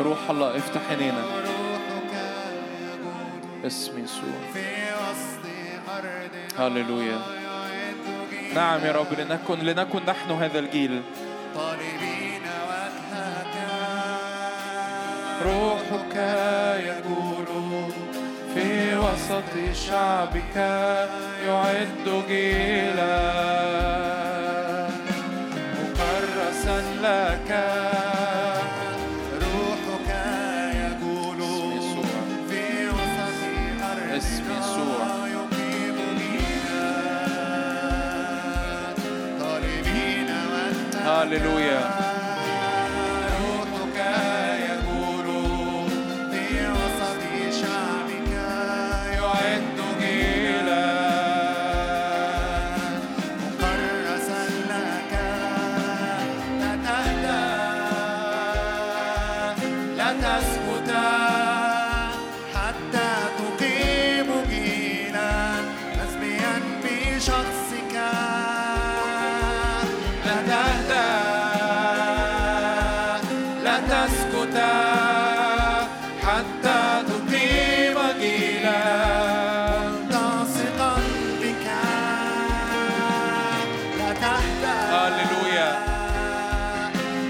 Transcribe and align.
روح 0.00 0.30
الله 0.30 0.56
افتح 0.56 0.80
عينينا. 0.90 1.24
اسم 3.66 4.04
يسوع. 4.04 4.38
هللويا. 6.58 7.18
نعم 8.54 8.80
يا 8.84 8.92
رب 8.92 9.12
لنكن 9.18 9.58
لنكن 9.58 10.00
نحن 10.08 10.30
هذا 10.30 10.58
الجيل. 10.58 11.02
طالبين 11.54 12.42
وجهك 12.70 13.56
روحك 15.46 16.16
يقول 16.86 17.46
في 18.54 18.96
وسط 18.96 19.52
شعبك 19.88 20.56
يعد 21.46 22.24
جيلاً. 22.28 23.27
هللويا 41.28 42.07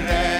Amen. 0.00 0.39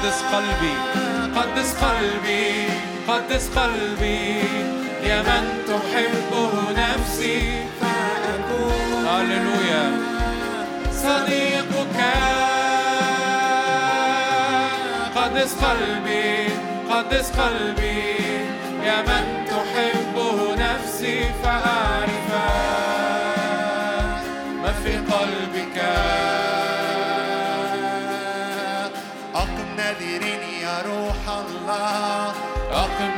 قدس 0.00 0.22
قلبي 0.22 0.74
قدس 1.36 1.74
قلبي 1.74 2.68
قدس 3.08 3.48
قلبي. 3.48 4.42
يا 5.04 5.22
من 5.22 5.44
تحبه 5.68 6.52
نفسي. 6.76 7.66
فأكون 7.80 9.06
هللويا. 9.06 9.92
صديقك. 10.92 11.98
قدس 15.16 15.54
قلبي 15.64 16.48
قدس 16.90 17.30
قلبي. 17.30 18.16
يا 18.84 19.02
من 19.02 19.44
تحبه 19.46 20.54
نفسي 20.54 21.24
فأعرف 21.42 22.28
ما 24.62 24.72
في 24.84 24.92
قلبك. 24.96 26.09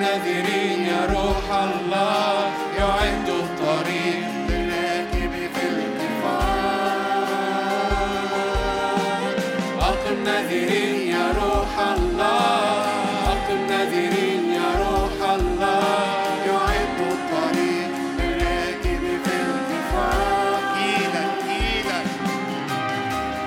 الناذرين 0.03 0.87
يا 0.87 1.07
روح 1.15 1.47
الله 1.63 2.51
يعد 2.79 3.29
الطريق 3.29 4.25
للراكب 4.49 5.33
في 5.55 5.63
الاتفاق 5.69 7.29
أقم 9.81 10.25
ناذرين 10.25 11.09
يا 11.09 11.27
روح 11.43 11.73
الله 11.97 12.85
أقم 13.33 13.61
ناذرين 13.69 14.45
يا 14.59 14.71
روح 14.83 15.31
الله 15.31 15.85
يعد 16.47 16.99
الطريق 17.15 17.93
للراكب 18.19 19.03
في 19.25 19.35
الاتفاق 19.43 20.63
جيلا 20.79 21.25
جيلا 21.49 21.99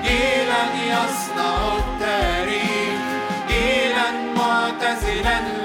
جيلا 0.03 0.63
يصنع 0.93 1.77
التاريخ 1.77 2.99
جيلا 3.49 4.11
معتزلا 4.37 5.64